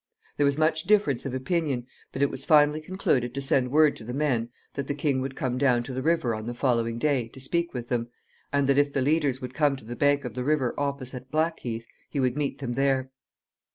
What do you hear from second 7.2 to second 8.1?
to speak with them,